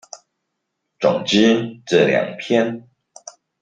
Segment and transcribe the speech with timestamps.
[0.99, 2.87] 總之這兩篇